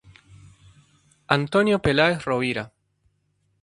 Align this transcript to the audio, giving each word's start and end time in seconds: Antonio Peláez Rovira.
Antonio 1.27 1.77
Peláez 1.83 2.25
Rovira. 2.25 2.63